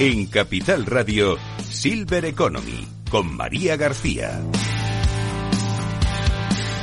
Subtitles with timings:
[0.00, 4.40] En Capital Radio, Silver Economy, con María García.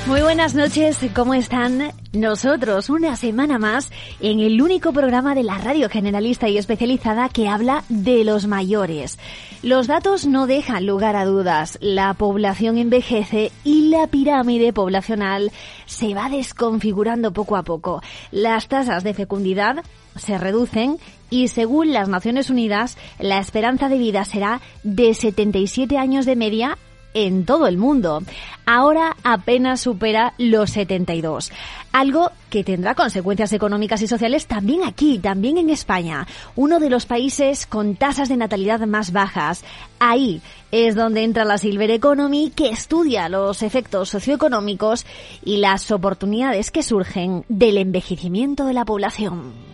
[0.07, 1.93] Muy buenas noches, ¿cómo están?
[2.11, 7.47] Nosotros, una semana más, en el único programa de la radio generalista y especializada que
[7.47, 9.19] habla de los mayores.
[9.61, 11.77] Los datos no dejan lugar a dudas.
[11.81, 15.51] La población envejece y la pirámide poblacional
[15.85, 18.01] se va desconfigurando poco a poco.
[18.31, 19.83] Las tasas de fecundidad
[20.17, 20.97] se reducen
[21.29, 26.77] y según las Naciones Unidas, la esperanza de vida será de 77 años de media
[27.13, 28.23] en todo el mundo.
[28.65, 31.51] Ahora apenas supera los 72.
[31.91, 37.05] Algo que tendrá consecuencias económicas y sociales también aquí, también en España, uno de los
[37.05, 39.63] países con tasas de natalidad más bajas.
[39.99, 45.05] Ahí es donde entra la Silver Economy que estudia los efectos socioeconómicos
[45.43, 49.71] y las oportunidades que surgen del envejecimiento de la población.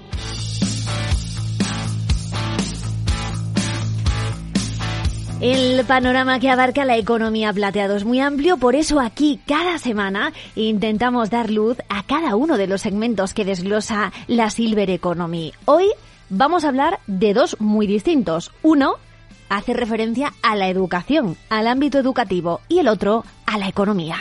[5.40, 10.34] El panorama que abarca la economía plateado es muy amplio, por eso aquí cada semana
[10.56, 15.54] intentamos dar luz a cada uno de los segmentos que desglosa la Silver Economy.
[15.66, 15.92] Hoy
[16.30, 18.52] vamos a hablar de dos muy distintos.
[18.64, 18.96] Uno
[19.48, 24.18] hace referencia a la educación, al ámbito educativo, y el otro a la economía.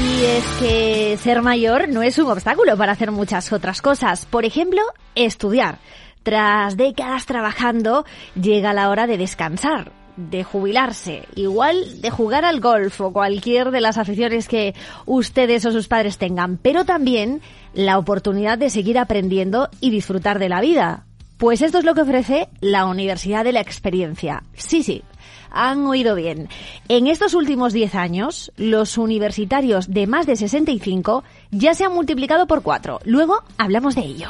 [0.00, 4.26] Y es que ser mayor no es un obstáculo para hacer muchas otras cosas.
[4.26, 4.82] Por ejemplo,
[5.14, 5.78] estudiar.
[6.28, 8.04] Tras décadas trabajando,
[8.38, 13.80] llega la hora de descansar, de jubilarse, igual de jugar al golf o cualquier de
[13.80, 14.74] las aficiones que
[15.06, 17.40] ustedes o sus padres tengan, pero también
[17.72, 21.06] la oportunidad de seguir aprendiendo y disfrutar de la vida.
[21.38, 24.42] Pues esto es lo que ofrece la Universidad de la Experiencia.
[24.52, 25.02] Sí, sí,
[25.50, 26.50] han oído bien.
[26.88, 32.46] En estos últimos 10 años, los universitarios de más de 65 ya se han multiplicado
[32.46, 33.00] por 4.
[33.06, 34.28] Luego hablamos de ello.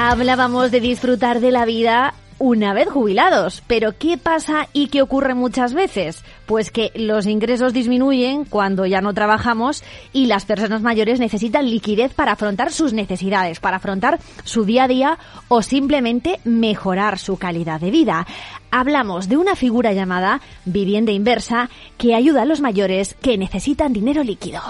[0.00, 3.64] Hablábamos de disfrutar de la vida una vez jubilados.
[3.66, 6.22] Pero ¿qué pasa y qué ocurre muchas veces?
[6.46, 9.82] Pues que los ingresos disminuyen cuando ya no trabajamos
[10.12, 14.88] y las personas mayores necesitan liquidez para afrontar sus necesidades, para afrontar su día a
[14.88, 18.24] día o simplemente mejorar su calidad de vida.
[18.70, 24.22] Hablamos de una figura llamada vivienda inversa que ayuda a los mayores que necesitan dinero
[24.22, 24.60] líquido.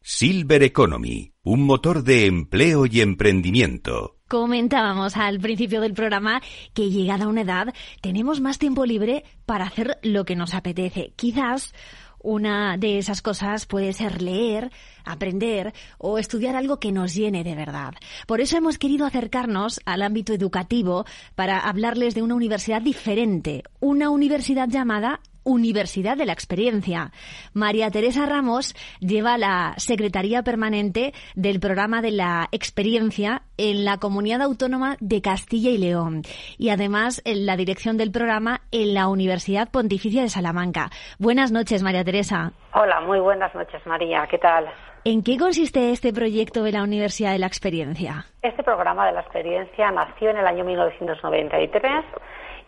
[0.00, 4.15] Silver Economy, un motor de empleo y emprendimiento.
[4.28, 6.42] Comentábamos al principio del programa
[6.74, 11.12] que llegada una edad tenemos más tiempo libre para hacer lo que nos apetece.
[11.14, 11.72] Quizás
[12.18, 14.72] una de esas cosas puede ser leer,
[15.04, 17.94] aprender o estudiar algo que nos llene de verdad.
[18.26, 21.04] Por eso hemos querido acercarnos al ámbito educativo
[21.36, 27.12] para hablarles de una universidad diferente, una universidad llamada Universidad de la Experiencia.
[27.54, 34.42] María Teresa Ramos lleva la Secretaría Permanente del Programa de la Experiencia en la Comunidad
[34.42, 36.22] Autónoma de Castilla y León
[36.58, 40.90] y además en la dirección del programa en la Universidad Pontificia de Salamanca.
[41.18, 42.52] Buenas noches, María Teresa.
[42.74, 44.26] Hola, muy buenas noches, María.
[44.28, 44.66] ¿Qué tal?
[45.04, 48.26] ¿En qué consiste este proyecto de la Universidad de la Experiencia?
[48.42, 52.04] Este programa de la experiencia nació en el año 1993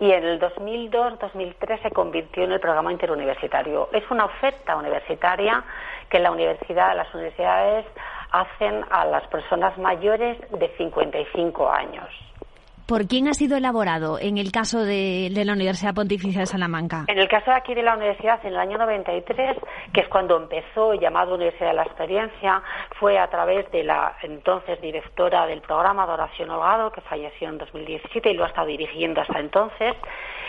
[0.01, 3.89] y en el 2002-2003 se convirtió en el programa interuniversitario.
[3.93, 5.65] Es una oferta universitaria
[6.09, 7.85] que la universidad, las universidades
[8.31, 12.28] hacen a las personas mayores de 55 años.
[12.89, 17.05] ¿Por quién ha sido elaborado en el caso de, la Universidad Pontificia de Salamanca?
[17.09, 19.59] En el caso de aquí de la universidad, en el año 93,
[19.93, 22.63] que es cuando empezó llamado Universidad de la Experiencia,
[22.99, 28.31] fue a través de la entonces directora del programa, Doración Holgado, que falleció en 2017
[28.31, 29.95] y lo ha estado dirigiendo hasta entonces.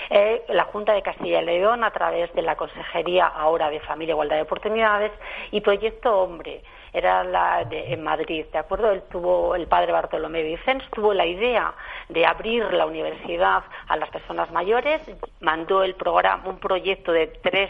[0.10, 4.14] Eh, la Junta de Castilla y León, a través de la Consejería ahora de Familia,
[4.14, 5.12] Igualdad de Oportunidades,
[5.52, 6.62] y Proyecto Hombre,
[6.94, 8.92] era la de, en Madrid, ¿de acuerdo?
[8.92, 11.74] Él tuvo, el padre Bartolomé Vicens tuvo la idea
[12.10, 15.02] de abrir la universidad a las personas mayores,
[15.40, 17.70] mandó el programa, un proyecto de tres,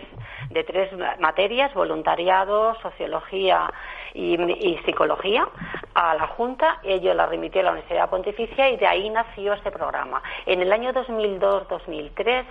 [0.50, 3.72] de tres materias, voluntariado, sociología
[4.14, 4.38] y,
[4.86, 5.48] psicología
[5.94, 9.72] a la Junta, ello la remitió a la Universidad Pontificia y de ahí nació este
[9.72, 10.22] programa.
[10.46, 12.46] En el año 2002-2003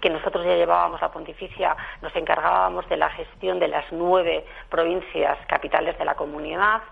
[0.00, 5.38] que nosotros ya llevábamos la pontificia, nos encargábamos de la gestión de las nueve provincias
[5.46, 6.82] capitales de la comunidad.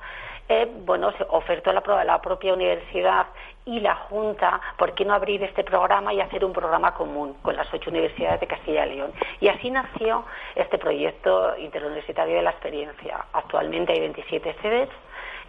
[0.53, 3.29] Eh, bueno, se ofertó la, la propia universidad
[3.65, 7.55] y la Junta, ¿por qué no abrir este programa y hacer un programa común con
[7.55, 9.13] las ocho universidades de Castilla y León?
[9.39, 10.25] Y así nació
[10.57, 13.27] este proyecto interuniversitario de la experiencia.
[13.33, 14.89] Actualmente hay 27 sedes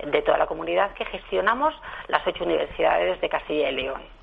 [0.06, 1.74] de toda la comunidad que gestionamos
[2.08, 4.21] las ocho universidades de Castilla y León.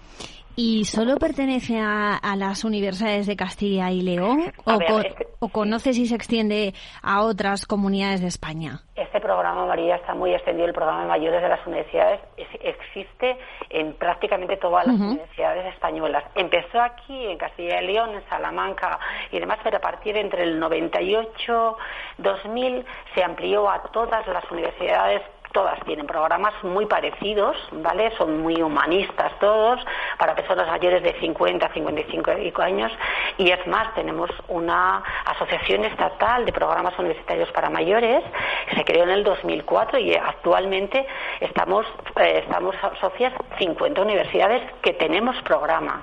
[0.61, 4.81] ¿Y solo pertenece a, las universidades de Castilla y León o,
[5.51, 8.81] conoce si se extiende a otras comunidades de España?
[8.97, 10.67] Este programa, María, está muy extendido.
[10.67, 12.19] El programa de mayores de las universidades
[12.61, 13.39] existe
[13.71, 16.25] en prácticamente todas las universidades españolas.
[16.35, 18.99] Empezó aquí, en Castilla y León, en Salamanca
[19.31, 22.85] y demás, pero a partir entre el 98-2000
[23.15, 25.23] se amplió a todas las universidades
[25.53, 28.13] todas tienen programas muy parecidos, ¿vale?
[28.17, 29.81] Son muy humanistas todos,
[30.19, 32.93] para personas mayores de 50, 55 años.
[33.39, 38.25] Y es más, tenemos una asociación estatal de programas universitarios para mayores
[38.69, 41.07] que se creó en el 2004 y actualmente
[41.41, 41.87] estamos,
[42.17, 46.03] eh, estamos socias 50 universidades que tenemos programa.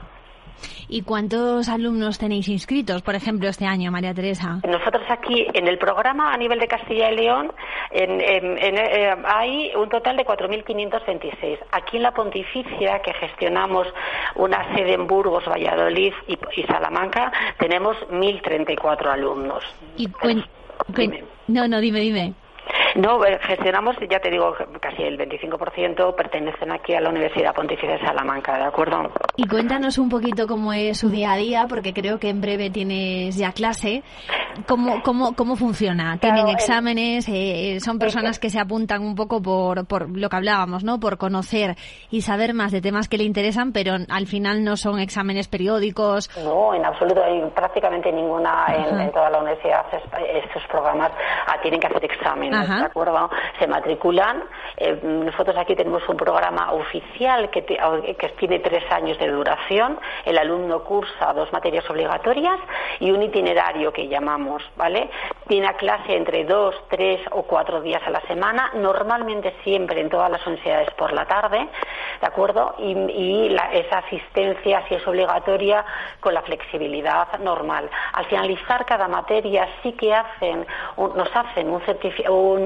[0.88, 4.62] ¿Y cuántos alumnos tenéis inscritos, por ejemplo, este año, María Teresa?
[4.68, 7.52] Nosotros aquí, en el programa a nivel de Castilla y León,
[7.92, 11.60] eh, hay un total de 4.526.
[11.72, 13.88] Aquí en la Pontificia, que gestionamos
[14.36, 19.63] una sede en Burgos, Valladolid y, Salamanca, tenemos 1.034 alumnos.
[19.98, 20.08] ¿Y
[21.48, 22.34] no, no, dime, dime.
[22.96, 27.98] No, eh, gestionamos, ya te digo, casi el 25% pertenecen aquí a la Universidad Pontificia
[27.98, 29.12] de Salamanca, ¿de acuerdo?
[29.36, 32.70] Y cuéntanos un poquito cómo es su día a día, porque creo que en breve
[32.70, 34.02] tienes ya clase.
[34.66, 36.18] ¿Cómo, cómo, cómo funciona?
[36.18, 37.28] ¿Tienen exámenes?
[37.28, 40.98] Eh, ¿Son personas que se apuntan un poco por, por lo que hablábamos, ¿no?
[40.98, 41.76] Por conocer
[42.10, 46.30] y saber más de temas que le interesan, pero al final no son exámenes periódicos.
[46.42, 47.22] No, en absoluto.
[47.54, 49.86] prácticamente ninguna en, toda la universidad
[50.34, 51.12] estos programas
[51.48, 53.30] ah, tienen que hacer exámenes, ¿de acuerdo?
[53.60, 54.44] Se matriculan.
[54.78, 57.62] Eh, nosotros aquí tenemos un programa oficial que,
[58.38, 60.00] tiene tres años de duración.
[60.26, 62.60] El alumno cursa dos materias obligatorias
[63.00, 65.10] y un itinerario que llamamos ¿vale?
[65.48, 70.30] Tiene clase entre dos, tres o cuatro días a la semana, normalmente siempre en todas
[70.30, 71.68] las universidades por la tarde,
[72.22, 72.76] ¿de acuerdo?
[72.80, 75.84] Y, esa asistencia, si es obligatoria,
[76.20, 77.90] con la flexibilidad normal.
[78.14, 80.66] Al finalizar cada materia sí que hacen,
[80.98, 81.82] nos hacen un,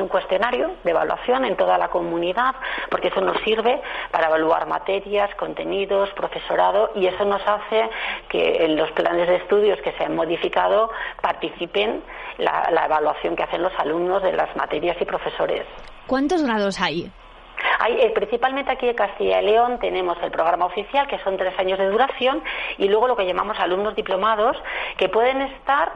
[0.02, 2.56] un cuestionario de evaluación en toda la comunidad,
[2.90, 7.90] porque eso nos sirve para evaluar materias, contenidos, profesorado, y eso nos hace
[8.28, 10.92] que en los planes de estudios que se han modificado
[11.22, 12.04] participen
[12.38, 15.66] la, la evaluación que hacen los alumnos de las materias y profesores.
[16.08, 17.12] ¿Cuántos grados hay?
[17.80, 21.58] Hay, eh, principalmente aquí en Castilla y León tenemos el programa oficial, que son tres
[21.60, 22.42] años de duración,
[22.78, 24.58] y luego lo que llamamos alumnos diplomados,
[24.98, 25.92] que pueden estar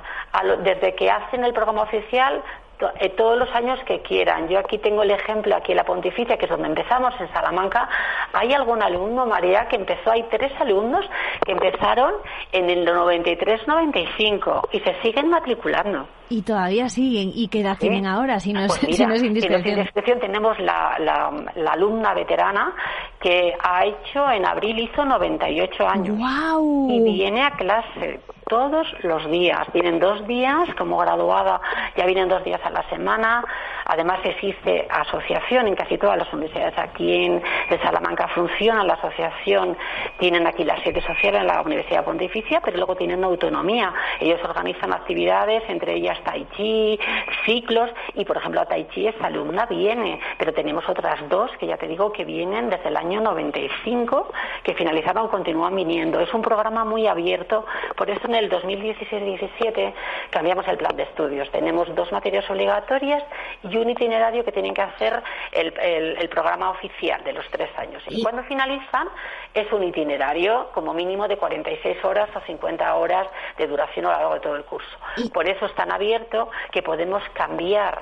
[0.59, 2.41] desde que hacen el programa oficial
[3.17, 4.47] todos los años que quieran.
[4.47, 7.87] Yo aquí tengo el ejemplo, aquí en la Pontificia, que es donde empezamos, en Salamanca.
[8.33, 11.05] Hay algún alumno, María, que empezó, hay tres alumnos
[11.45, 12.13] que empezaron
[12.51, 16.07] en el 93-95 y se siguen matriculando.
[16.29, 17.31] Y todavía siguen.
[17.33, 18.39] ¿Y qué edad tienen ahora?
[18.39, 20.19] Si no, es, pues si no es indiscreción.
[20.19, 22.73] tenemos la, la, alumna veterana
[23.23, 26.17] que ha hecho, en abril hizo 98 años.
[26.17, 26.91] ¡Wow!
[26.91, 29.65] Y viene a clase todos los días.
[29.73, 31.61] Vienen dos días como graduada,
[31.95, 33.43] ya vienen dos días a la semana.
[33.85, 36.77] Además existe asociación en casi todas las universidades.
[36.77, 39.77] Aquí en de Salamanca funciona la asociación,
[40.19, 43.93] tienen aquí la sede social en la Universidad Pontificia, pero luego tienen autonomía.
[44.19, 46.99] Ellos organizan actividades, entre ellas Tai Chi,
[47.45, 51.67] ciclos, y por ejemplo a Tai Chi esa alumna viene, pero tenemos otras dos que
[51.67, 54.31] ya te digo que vienen desde el año 95,
[54.63, 56.19] que finalizaron, continúan viniendo.
[56.19, 57.65] Es un programa muy abierto,
[57.95, 59.93] por eso en el 2016-17
[60.29, 61.49] cambiamos el plan de estudios.
[61.51, 63.23] Tenemos dos materias obligatorias
[63.63, 68.01] y un itinerario que tienen que hacer el, el, programa oficial de los tres años.
[68.09, 69.07] Y, cuando finalizan
[69.53, 73.27] es un itinerario como mínimo de 46 horas o 50 horas
[73.57, 74.97] de duración a lo largo de todo el curso.
[75.33, 77.99] Por eso es tan abierto que podemos cambiar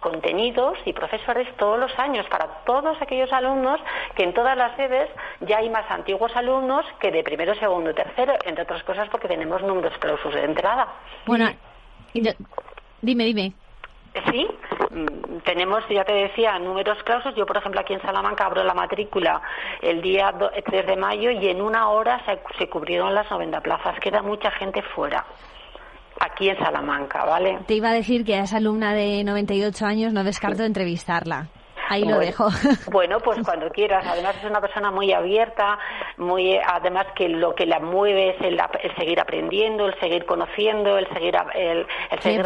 [0.00, 3.80] contenidos y profesores todos los años para todos aquellos alumnos
[4.14, 5.08] que en todas las sedes
[5.40, 9.28] ya hay más antiguos alumnos que de primero, segundo y tercero, entre otras cosas porque
[9.28, 10.88] tenemos números clausus de entrada.
[11.26, 11.50] Bueno,
[12.12, 13.52] dime, dime.
[14.28, 14.48] Sí,
[14.90, 17.34] mm, tenemos, ya te decía, números clausos.
[17.36, 19.40] Yo, por ejemplo, aquí en Salamanca abro la matrícula
[19.82, 20.34] el día
[20.66, 24.00] 3 de mayo y en una hora se, se cubrieron las 90 plazas.
[24.00, 25.24] Queda mucha gente fuera
[26.20, 27.58] aquí en Salamanca, ¿vale?
[27.66, 31.48] Te iba a decir que a esa alumna de 98 años no descarto entrevistarla.
[31.88, 32.48] Ahí lo dejo.
[32.92, 34.06] Bueno, pues cuando quieras.
[34.06, 35.76] Además es una persona muy abierta,
[36.20, 38.60] muy además que lo que la mueve es el,
[38.96, 41.86] seguir aprendiendo, el seguir conociendo, el seguir el,
[42.20, 42.42] seguir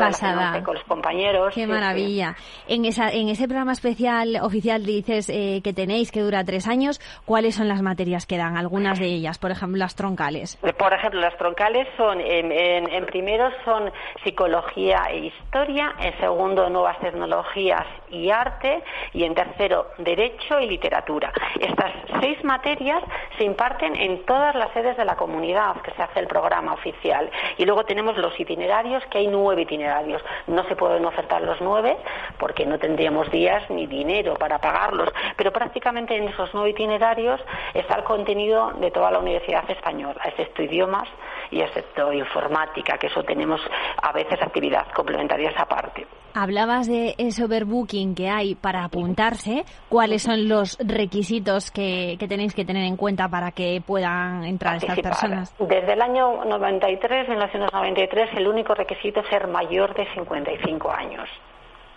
[0.65, 1.55] con los compañeros.
[1.55, 2.35] Qué maravilla.
[2.67, 7.01] En esa en ese programa especial oficial dices eh, que tenéis que dura tres años.
[7.25, 8.57] ¿Cuáles son las materias que dan?
[8.57, 10.57] Algunas de ellas, por ejemplo, las troncales.
[10.57, 16.99] Por ejemplo, las troncales son en, en primero son psicología e historia, en segundo nuevas
[17.01, 21.33] tecnologías y arte y en en tercero Derecho y Literatura.
[21.61, 23.03] Estas seis materias
[23.37, 27.31] se imparten en todas las sedes de la comunidad que se hace el programa oficial.
[27.57, 30.23] Y luego tenemos los itinerarios, que hay nueve itinerarios.
[30.47, 31.97] No se pueden ofertar los nueve
[32.39, 37.41] porque no tendríamos días ni dinero para pagarlos, pero prácticamente en esos nueve itinerarios
[37.73, 41.09] está el contenido de toda la Universidad Española, excepto idiomas
[41.51, 43.61] y excepto informática, que eso tenemos
[44.03, 46.07] a veces actividad complementarias aparte.
[46.37, 49.65] Hablabas de ese overbooking que hay para apuntarse.
[49.89, 54.99] ¿Cuáles son los requisitos que, tenéis que tener en cuenta para que puedan entrar estas
[54.99, 55.55] personas?
[55.61, 61.29] Desde el año 93, 1993, el único requisito es ser mayor de 55 años.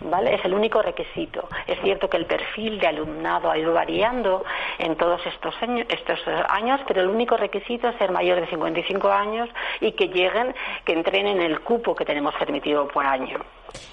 [0.00, 1.48] Es el único requisito.
[1.66, 4.44] Es cierto que el perfil de alumnado ha ido variando
[4.78, 9.10] en todos estos años, estos años, pero el único requisito es ser mayor de 55
[9.10, 9.48] años
[9.80, 13.38] y que lleguen, que entren en el cupo que tenemos permitido por año.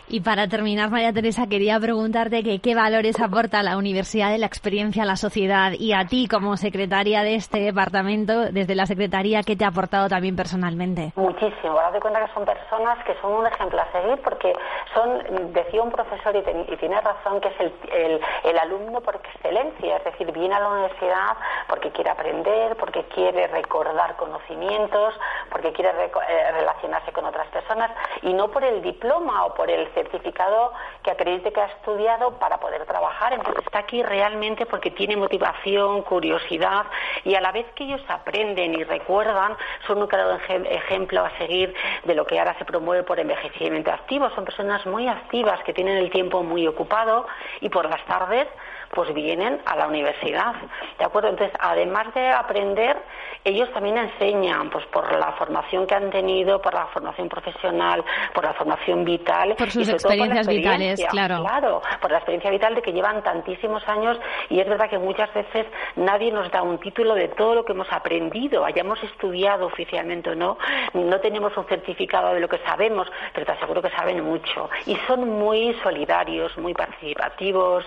[0.08, 4.46] Y para terminar, María Teresa, quería preguntarte que qué valores aporta la universidad de la
[4.46, 9.42] experiencia a la sociedad y a ti como secretaria de este departamento, desde la secretaría,
[9.42, 11.12] ¿qué te ha aportado también personalmente?
[11.16, 11.80] Muchísimo.
[11.80, 14.54] Haz de cuenta que son personas que son un ejemplo a seguir porque
[14.94, 20.04] son, decía un profesor y, tiene razón, que es el, el, alumno por excelencia, es
[20.04, 25.14] decir, viene a la universidad porque quiere aprender, porque quiere recordar conocimientos,
[25.50, 27.92] porque quiere eh, relacionarse con otras personas
[28.22, 32.60] y no por el diploma o por el certificado que acredite que ha estudiado para
[32.60, 33.34] poder trabajar.
[33.34, 36.86] Entonces está aquí realmente porque tiene motivación, curiosidad
[37.24, 39.56] y a la vez que ellos aprenden y recuerdan,
[39.88, 40.38] son un claro
[40.70, 44.30] ejemplo a seguir de lo que ahora se promueve por envejecimiento activo.
[44.32, 47.28] Son personas muy activas que tienen el tiempo muy ocupado
[47.62, 48.48] y por las tardes
[48.96, 50.56] pues vienen a la universidad,
[50.98, 51.30] ¿de acuerdo?
[51.30, 52.98] Entonces, además de aprender,
[53.44, 58.46] ellos también enseñan, pues por la formación que han tenido, por la formación profesional, por
[58.46, 59.56] la formación vital.
[59.58, 61.44] Por sus experiencias vitales, claro.
[61.44, 64.18] Claro, por la experiencia vital de que llevan tantísimos años
[64.50, 67.74] y es verdad que muchas veces nadie nos da un título de todo lo que
[67.74, 70.58] hemos aprendido, hayamos estudiado oficialmente o no,
[70.94, 74.96] no tenemos un certificado de lo que sabemos, pero te aseguro que saben mucho y
[75.08, 77.86] son muy solidarios, muy participativos,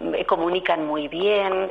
[0.00, 1.70] eh, comunican muy bien.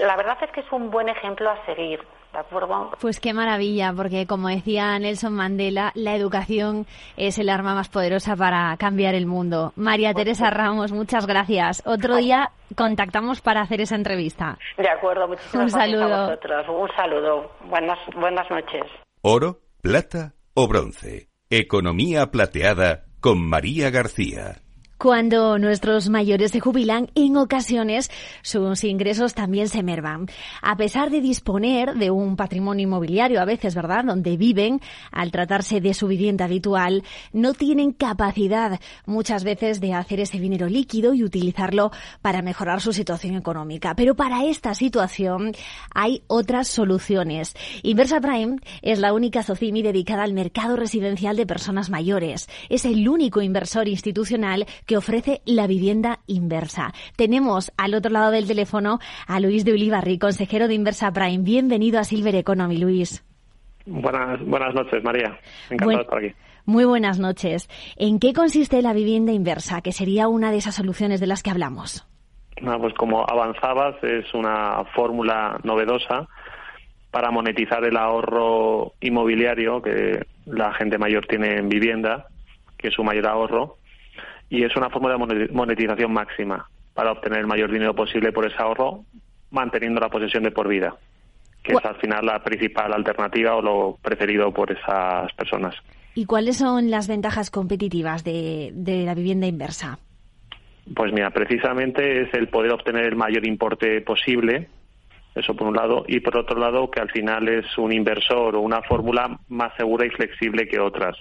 [0.00, 2.00] la verdad es que es un buen ejemplo a seguir.
[2.32, 2.90] ¿De acuerdo?
[3.00, 6.84] Pues qué maravilla, porque como decía Nelson Mandela, la educación
[7.16, 9.72] es el arma más poderosa para cambiar el mundo.
[9.76, 11.80] María Teresa Ramos, muchas gracias.
[11.86, 14.58] Otro día contactamos para hacer esa entrevista.
[14.76, 16.66] De acuerdo, muchísimas Un gracias a vosotros.
[16.68, 17.50] Un saludo.
[17.66, 18.82] Buenas, buenas noches.
[19.22, 21.28] Oro, plata o bronce.
[21.50, 24.63] Economía plateada con María García.
[25.04, 30.28] Cuando nuestros mayores se jubilan, en ocasiones sus ingresos también se mervan.
[30.62, 34.80] A pesar de disponer de un patrimonio inmobiliario, a veces, ¿verdad?, donde viven,
[35.12, 37.02] al tratarse de su vivienda habitual,
[37.34, 41.90] no tienen capacidad muchas veces de hacer ese dinero líquido y utilizarlo
[42.22, 43.94] para mejorar su situación económica.
[43.94, 45.52] Pero para esta situación
[45.94, 47.54] hay otras soluciones.
[47.82, 52.48] Inversa Prime es la única SOCIMI dedicada al mercado residencial de personas mayores.
[52.70, 56.92] Es el único inversor institucional que ofrece la vivienda inversa.
[57.16, 61.42] Tenemos al otro lado del teléfono a Luis de Ulibarri, consejero de Inversa Prime.
[61.42, 63.24] Bienvenido a Silver Economy, Luis.
[63.86, 65.36] Buenas, buenas noches, María.
[65.68, 66.34] Encantado de estar aquí.
[66.64, 67.68] Muy buenas noches.
[67.96, 71.50] ¿En qué consiste la vivienda inversa, que sería una de esas soluciones de las que
[71.50, 72.06] hablamos?
[72.80, 76.28] pues como avanzabas, es una fórmula novedosa
[77.10, 82.28] para monetizar el ahorro inmobiliario que la gente mayor tiene en vivienda,
[82.78, 83.78] que es su mayor ahorro,
[84.48, 88.56] y es una forma de monetización máxima para obtener el mayor dinero posible por ese
[88.58, 89.04] ahorro,
[89.50, 90.96] manteniendo la posesión de por vida,
[91.62, 95.74] que es al final la principal alternativa o lo preferido por esas personas.
[96.14, 99.98] ¿Y cuáles son las ventajas competitivas de, de la vivienda inversa?
[100.94, 104.68] Pues mira, precisamente es el poder obtener el mayor importe posible,
[105.34, 108.60] eso por un lado, y por otro lado que al final es un inversor o
[108.60, 111.16] una fórmula más segura y flexible que otras.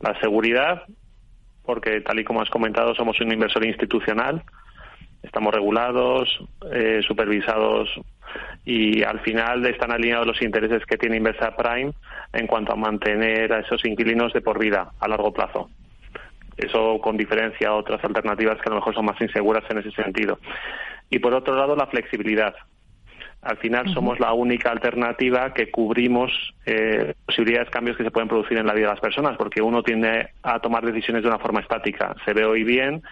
[0.00, 0.84] La seguridad
[1.64, 4.42] porque tal y como has comentado somos un inversor institucional,
[5.22, 6.28] estamos regulados,
[6.72, 7.88] eh, supervisados
[8.64, 11.92] y al final están alineados los intereses que tiene Inversa Prime
[12.32, 15.70] en cuanto a mantener a esos inquilinos de por vida a largo plazo.
[16.56, 19.90] Eso con diferencia a otras alternativas que a lo mejor son más inseguras en ese
[19.90, 20.38] sentido.
[21.10, 22.54] Y por otro lado, la flexibilidad.
[23.44, 26.32] Al final somos la única alternativa que cubrimos
[26.64, 29.60] eh, posibilidades de cambios que se pueden producir en la vida de las personas, porque
[29.60, 32.16] uno tiende a tomar decisiones de una forma estática.
[32.24, 33.02] Se ve hoy bien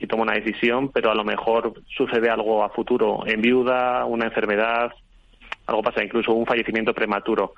[0.00, 4.24] y toma una decisión, pero a lo mejor sucede algo a futuro, en viuda, una
[4.24, 4.90] enfermedad,
[5.66, 7.54] algo pasa, incluso un fallecimiento prematuro.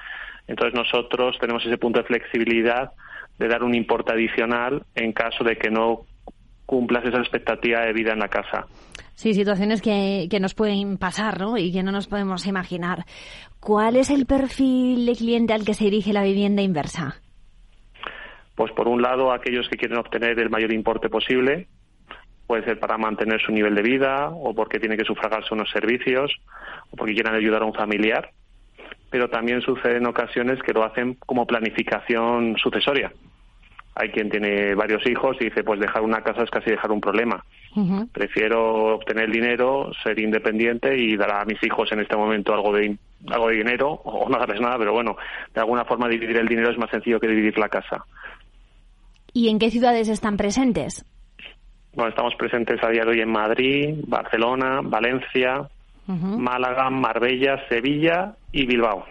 [0.46, 2.92] Entonces nosotros tenemos ese punto de flexibilidad
[3.38, 6.02] de dar un importe adicional en caso de que no
[6.74, 8.66] cumplas esa expectativa de vida en la casa.
[9.14, 11.56] Sí, situaciones que, que nos pueden pasar ¿no?
[11.56, 13.04] y que no nos podemos imaginar.
[13.60, 17.20] ¿Cuál es el perfil de cliente al que se dirige la vivienda inversa?
[18.56, 21.68] Pues por un lado, aquellos que quieren obtener el mayor importe posible,
[22.48, 26.32] puede ser para mantener su nivel de vida o porque tiene que sufragarse unos servicios
[26.90, 28.30] o porque quieran ayudar a un familiar,
[29.10, 33.12] pero también sucede en ocasiones que lo hacen como planificación sucesoria.
[33.96, 37.00] Hay quien tiene varios hijos y dice, pues dejar una casa es casi dejar un
[37.00, 37.44] problema.
[38.12, 42.96] Prefiero obtener dinero, ser independiente y dar a mis hijos en este momento algo de,
[43.28, 45.16] algo de dinero o no darles nada, pero bueno,
[45.52, 48.04] de alguna forma dividir el dinero es más sencillo que dividir la casa.
[49.32, 51.04] ¿Y en qué ciudades están presentes?
[51.94, 55.68] Bueno, estamos presentes a día de hoy en Madrid, Barcelona, Valencia,
[56.06, 59.06] Málaga, Marbella, Sevilla y Bilbao.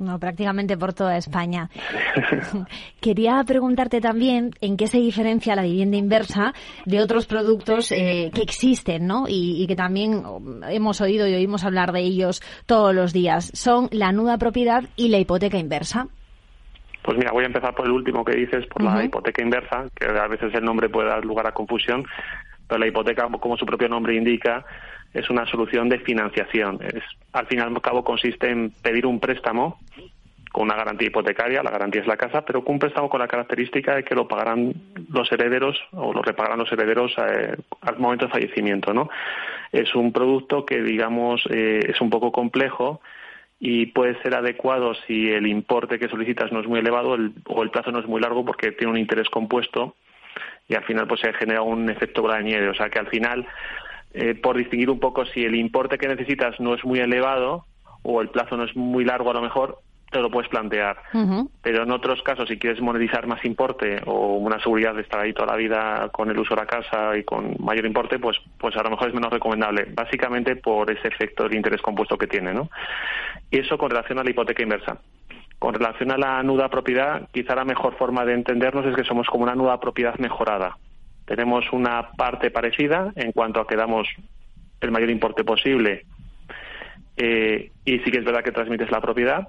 [0.00, 1.68] No, prácticamente por toda España.
[3.02, 6.54] Quería preguntarte también en qué se diferencia la vivienda inversa
[6.86, 9.26] de otros productos eh, que existen, ¿no?
[9.28, 10.22] Y, que también
[10.70, 13.50] hemos oído y oímos hablar de ellos todos los días.
[13.52, 16.06] Son la nuda propiedad y la hipoteca inversa.
[17.02, 20.06] Pues mira, voy a empezar por el último que dices, por la hipoteca inversa, que
[20.06, 22.06] a veces el nombre puede dar lugar a confusión,
[22.66, 24.64] pero la hipoteca, como su propio nombre indica,
[25.12, 26.78] es una solución de financiación.
[26.82, 27.02] Es,
[27.32, 29.78] al fin y al cabo consiste en pedir un préstamo
[30.52, 33.28] con una garantía hipotecaria, la garantía es la casa, pero con un préstamo con la
[33.28, 34.74] característica de que lo pagarán
[35.08, 39.08] los herederos o lo repagarán los herederos eh, al momento de fallecimiento, ¿no?
[39.70, 43.00] Es un producto que, digamos, eh, es un poco complejo
[43.60, 47.70] y puede ser adecuado si el importe que solicitas no es muy elevado o el
[47.70, 49.94] plazo no es muy largo porque tiene un interés compuesto
[50.70, 52.68] y al final pues se genera un efecto bola de nieve.
[52.68, 53.46] O sea que al final,
[54.12, 57.64] eh, por distinguir un poco si el importe que necesitas no es muy elevado
[58.02, 59.78] o el plazo no es muy largo a lo mejor,
[60.10, 60.96] te lo puedes plantear.
[61.62, 65.32] Pero en otros casos, si quieres monetizar más importe o una seguridad de estar ahí
[65.32, 68.76] toda la vida con el uso de la casa y con mayor importe, pues, pues
[68.76, 72.52] a lo mejor es menos recomendable, básicamente por ese efecto de interés compuesto que tiene.
[72.52, 72.68] ¿no?
[73.50, 74.98] Y eso con relación a la hipoteca inversa.
[75.60, 79.28] Con relación a la nuda propiedad, quizá la mejor forma de entendernos es que somos
[79.28, 80.76] como una nuda propiedad mejorada.
[81.30, 84.08] Tenemos una parte parecida en cuanto a que damos
[84.80, 86.04] el mayor importe posible
[87.16, 89.46] eh, y sí que es verdad que transmites la propiedad,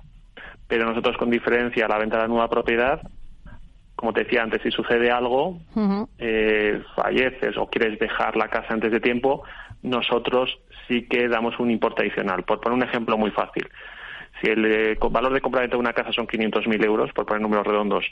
[0.68, 3.02] pero nosotros con diferencia a la venta de la nueva propiedad,
[3.96, 5.58] como te decía antes, si sucede algo,
[6.20, 9.42] eh, falleces o quieres dejar la casa antes de tiempo,
[9.82, 12.44] nosotros sí que damos un importe adicional.
[12.44, 13.68] Por poner un ejemplo muy fácil,
[14.40, 17.66] si el eh, valor de compra de una casa son 500.000 euros, por poner números
[17.66, 18.06] redondos,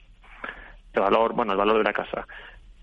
[0.91, 2.25] el valor, bueno, el valor de la casa,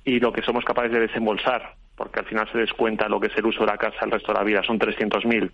[0.07, 3.37] y lo que somos capaces de desembolsar, porque al final se descuenta lo que es
[3.37, 5.51] el uso de la casa el resto de la vida, son 300.000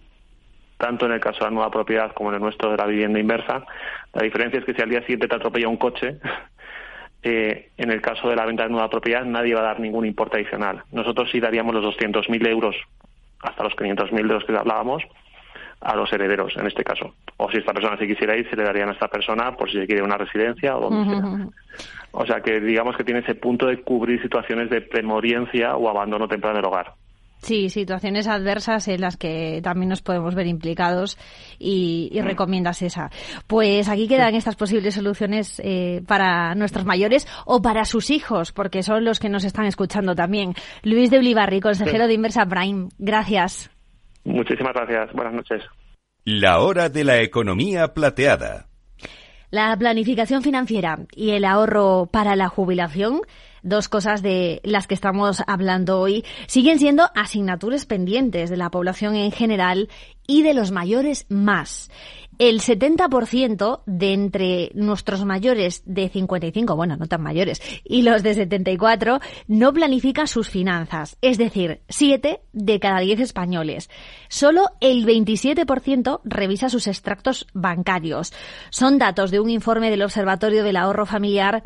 [0.77, 3.21] tanto en el caso de la nueva propiedad como en el nuestro de la vivienda
[3.21, 3.65] inversa.
[4.13, 6.17] La diferencia es que si al día siguiente te atropella un coche,
[7.23, 10.05] eh, en el caso de la venta de nueva propiedad nadie va a dar ningún
[10.05, 10.83] importe adicional.
[10.91, 12.75] Nosotros sí daríamos los 200.000 euros
[13.43, 15.05] hasta los 500.000 de los que hablábamos
[15.83, 17.15] a los herederos, en este caso.
[17.37, 19.79] O si esta persona se quisiera ir, se le darían a esta persona por si
[19.79, 21.49] se quiere una residencia o donde sea.
[22.13, 26.29] O sea que digamos que tiene ese punto de cubrir situaciones de premoriencia o abandono
[26.29, 26.95] temprano del hogar.
[27.43, 31.19] Sí, situaciones adversas en las que también nos podemos ver implicados
[31.59, 32.25] y, mm.
[32.25, 33.11] recomiendas esa.
[33.49, 38.85] Pues aquí quedan estas posibles soluciones eh, para nuestros mayores o para sus hijos, porque
[38.85, 40.55] son los que nos están escuchando también.
[40.85, 43.73] Luis de Ulibarri, consejero de Inversa Prime, gracias.
[44.25, 45.13] Muchísimas gracias.
[45.13, 45.63] Buenas noches.
[46.25, 48.69] La hora de la economía plateada.
[49.51, 53.21] La planificación financiera y el ahorro para la jubilación
[53.63, 59.17] dos cosas de las que estamos hablando hoy siguen siendo asignaturas pendientes de la población
[59.17, 59.89] en general
[60.27, 61.91] y de los mayores más
[62.39, 68.35] el 70% de entre nuestros mayores de 55, bueno, no tan mayores, y los de
[68.35, 71.17] 74, no planifican sus finanzas.
[71.21, 73.91] Es decir, 7 de cada 10 españoles.
[74.29, 78.33] Solo el 27% revisa sus extractos bancarios.
[78.71, 81.63] Son datos de un informe del Observatorio del Ahorro Familiar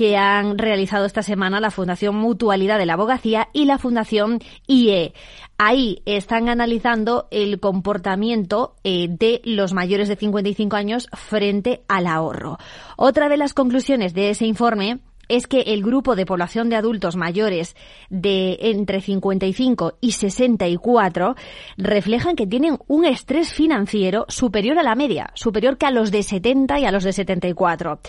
[0.00, 5.12] que han realizado esta semana la Fundación Mutualidad de la Abogacía y la Fundación IE.
[5.58, 12.56] Ahí están analizando el comportamiento eh, de los mayores de 55 años frente al ahorro.
[12.96, 17.16] Otra de las conclusiones de ese informe es que el grupo de población de adultos
[17.16, 17.76] mayores
[18.10, 21.36] de entre 55 y 64
[21.78, 26.22] reflejan que tienen un estrés financiero superior a la media, superior que a los de
[26.22, 28.00] 70 y a los de 74.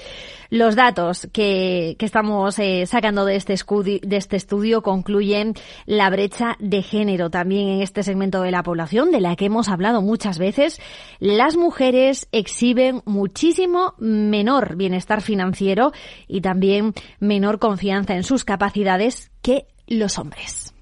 [0.52, 5.54] Los datos que, estamos eh, sacando este, de este estudio concluyen
[5.86, 9.70] la brecha de género también en este segmento de la población, de la que hemos
[9.70, 10.82] hablado muchas veces.
[11.20, 15.94] Las mujeres exhiben muchísimo menor bienestar financiero
[16.28, 20.74] y también menor confianza en sus capacidades que los hombres.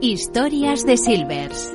[0.00, 1.72] Historias de Silvers.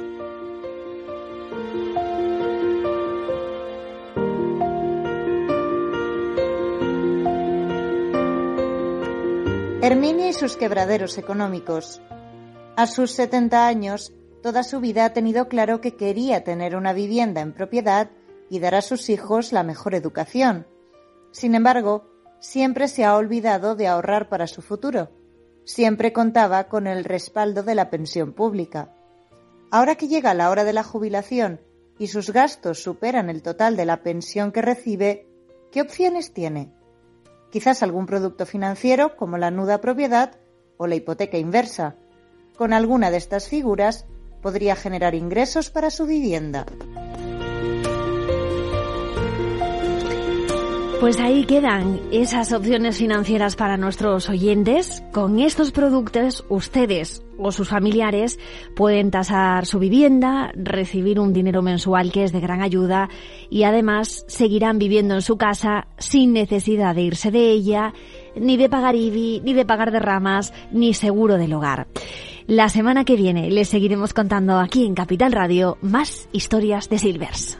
[9.82, 12.02] Herminia y sus quebraderos económicos.
[12.78, 17.42] A sus 70 años, toda su vida ha tenido claro que quería tener una vivienda
[17.42, 18.10] en propiedad
[18.50, 20.68] y dar a sus hijos la mejor educación.
[21.32, 25.10] Sin embargo, siempre se ha olvidado de ahorrar para su futuro.
[25.64, 28.94] Siempre contaba con el respaldo de la pensión pública.
[29.70, 31.62] Ahora que llega la hora de la jubilación
[31.98, 35.28] y sus gastos superan el total de la pensión que recibe,
[35.72, 36.74] ¿qué opciones tiene?
[37.52, 40.38] quizás algún producto financiero como la nuda propiedad
[40.78, 41.96] o la hipoteca inversa.
[42.58, 44.08] Con alguna de estas figuras
[44.42, 46.66] podría generar ingresos para su vivienda.
[51.02, 55.04] Pues ahí quedan esas opciones financieras para nuestros oyentes.
[55.12, 58.38] Con estos productos ustedes o sus familiares
[58.76, 63.10] pueden tasar su vivienda, recibir un dinero mensual que es de gran ayuda
[63.50, 67.96] y además seguirán viviendo en su casa sin necesidad de irse de ella,
[68.36, 71.88] ni de pagar IBI, ni de pagar derramas, ni seguro del hogar.
[72.48, 77.60] La semana que viene les seguiremos contando aquí en Capital Radio más historias de Silvers.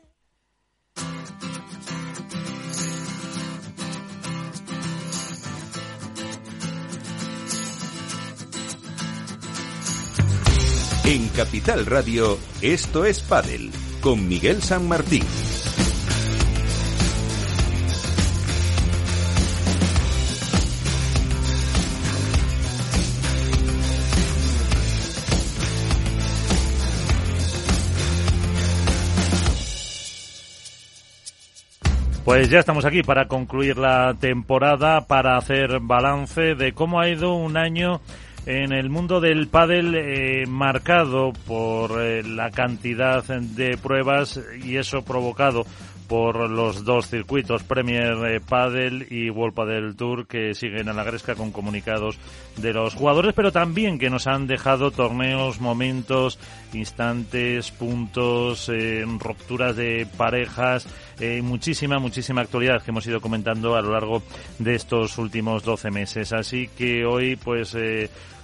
[11.11, 13.69] En Capital Radio, esto es Padel,
[13.99, 15.25] con Miguel San Martín.
[32.23, 37.33] Pues ya estamos aquí para concluir la temporada, para hacer balance de cómo ha ido
[37.33, 37.99] un año
[38.45, 45.03] en el mundo del pádel eh, marcado por eh, la cantidad de pruebas y eso
[45.03, 45.63] provocado
[46.11, 51.05] por los dos circuitos Premier eh, Padel y World Padel Tour que siguen a la
[51.05, 52.19] gresca con comunicados
[52.57, 56.37] de los jugadores, pero también que nos han dejado torneos, momentos,
[56.73, 58.69] instantes, puntos,
[59.19, 60.85] rupturas de parejas,
[61.41, 64.21] muchísima, muchísima actualidad que hemos ido comentando a lo largo
[64.59, 66.33] de estos últimos 12 meses.
[66.33, 67.73] Así que hoy, pues,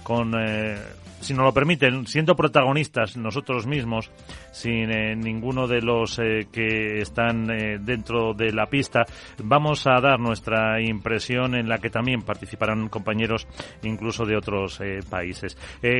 [0.08, 0.78] con, eh,
[1.20, 4.10] si nos lo permiten, siendo protagonistas nosotros mismos,
[4.52, 7.46] sin eh, ninguno de los eh, que están
[7.84, 9.04] dentro de la pista,
[9.44, 13.46] vamos a dar nuestra impresión en la que también participarán compañeros
[13.82, 15.58] incluso de otros países.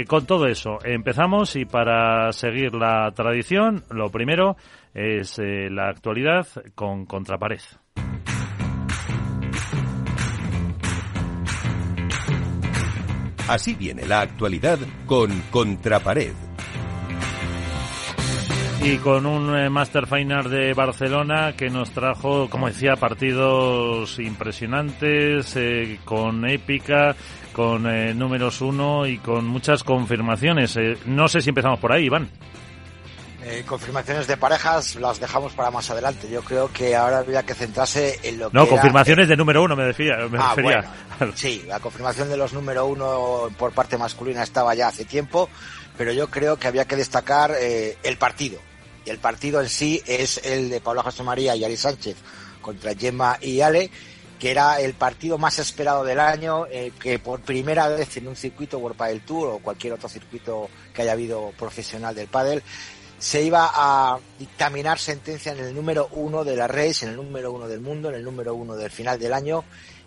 [0.09, 4.57] con todo eso, empezamos y para seguir la tradición, lo primero
[4.95, 7.61] es la actualidad con Contrapared.
[13.49, 16.35] Así viene la actualidad con Contrapared.
[18.83, 25.57] Y con un eh, Master Final de Barcelona que nos trajo, como decía, partidos impresionantes,
[25.57, 27.17] eh, con épica,
[27.53, 30.79] con eh, números uno y con muchas confirmaciones.
[31.07, 32.29] no sé si empezamos por ahí, Iván.
[33.45, 36.29] Eh, confirmaciones de parejas las dejamos para más adelante.
[36.29, 38.59] Yo creo que ahora habría que centrarse en lo que.
[38.59, 40.85] No, confirmaciones de número uno, me, decía, me ah, refería.
[41.37, 45.49] sí, la confirmación de los número uno por parte masculina estaba ya hace tiempo,
[45.97, 48.59] pero yo creo que había que destacar eh, el partido.
[49.07, 52.17] Y el partido en sí es el de Pablo José María y Ari Sánchez
[52.61, 53.91] contra Gemma y Ale
[54.39, 58.37] que era el partido más esperado del año, eh, que por primera vez en un
[58.37, 62.63] circuito World Padel Tour o cualquier otro circuito que haya habido profesional del pádel
[63.19, 67.53] se iba a dictaminar sentencia en el número uno de la race, en el número
[67.53, 69.65] uno del mundo, en el número uno del final del año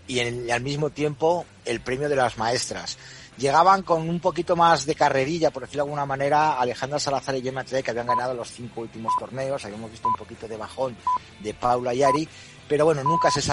[0.08, 2.98] y, en al mismo tiempo el premio de las maestras.
[3.38, 7.42] Llegaban con un poquito más de carrerilla, por decirlo de alguna manera, Alejandra Salazar y
[7.42, 9.64] Gemma que habían ganado los cinco últimos torneos.
[9.66, 10.96] Habíamos visto un poquito de bajón
[11.40, 12.28] de Paula y Ari,
[12.68, 13.50] pero bueno, nunca se sabe